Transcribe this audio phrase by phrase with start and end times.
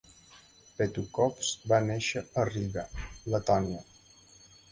[0.79, 2.85] Petukhovs va néixer a Riga,
[3.35, 3.85] Letònia.